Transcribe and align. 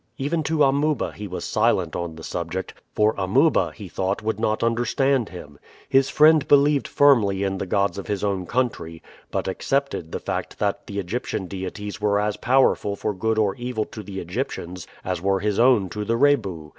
Even 0.17 0.41
to 0.41 0.63
Amuba 0.63 1.11
he 1.11 1.27
was 1.27 1.45
silent 1.45 1.95
on 1.95 2.15
the 2.15 2.23
subject, 2.23 2.73
for 2.95 3.13
Amuba 3.19 3.71
he 3.75 3.87
thought 3.87 4.23
would 4.23 4.39
not 4.39 4.63
understand 4.63 5.29
him. 5.29 5.59
His 5.89 6.09
friend 6.09 6.47
believed 6.47 6.87
firmly 6.87 7.43
in 7.43 7.59
the 7.59 7.67
gods 7.67 7.99
of 7.99 8.07
his 8.07 8.23
own 8.23 8.47
country, 8.47 9.03
but 9.29 9.47
accepted 9.47 10.11
the 10.11 10.19
fact 10.19 10.57
that 10.57 10.87
the 10.87 10.97
Egyptian 10.97 11.45
deities 11.45 12.01
were 12.01 12.19
as 12.19 12.35
powerful 12.35 12.95
for 12.95 13.13
good 13.13 13.37
or 13.37 13.53
evil 13.57 13.85
to 13.85 14.01
the 14.01 14.19
Egyptians 14.19 14.87
as 15.05 15.21
were 15.21 15.39
his 15.39 15.59
own 15.59 15.87
to 15.89 16.03
the 16.03 16.17
Rebu. 16.17 16.69